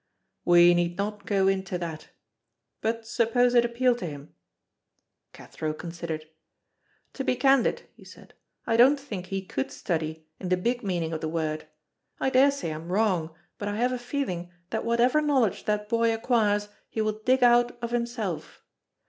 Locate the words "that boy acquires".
15.65-16.69